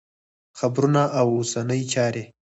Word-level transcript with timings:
خبرونه 0.59 1.01
او 1.19 1.27
اوسنۍ 1.37 1.81
چارې 1.93 2.23